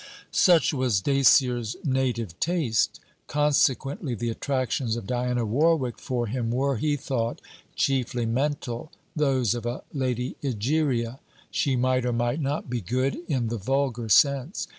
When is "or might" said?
12.03-12.41